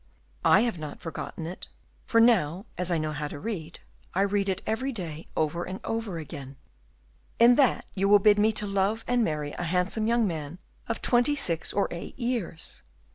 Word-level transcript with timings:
I 0.43 0.61
have 0.61 0.79
not 0.79 0.99
forgotten 0.99 1.45
it; 1.45 1.67
for 2.07 2.19
now, 2.19 2.65
as 2.75 2.91
I 2.91 2.97
know 2.97 3.11
how 3.11 3.27
to 3.27 3.37
read, 3.39 3.81
I 4.15 4.21
read 4.21 4.49
it 4.49 4.63
every 4.65 4.91
day 4.91 5.27
over 5.37 5.63
and 5.63 5.79
over 5.83 6.17
again. 6.17 6.55
In 7.37 7.53
that 7.57 7.85
will 7.95 8.01
you 8.13 8.17
bid 8.17 8.39
me 8.39 8.51
to 8.53 8.65
love 8.65 9.05
and 9.07 9.23
marry 9.23 9.51
a 9.51 9.63
handsome 9.65 10.07
young 10.07 10.25
man 10.25 10.57
of 10.87 11.03
twenty 11.03 11.35
six 11.35 11.71
or 11.71 11.87
eight 11.91 12.17
years. 12.17 12.81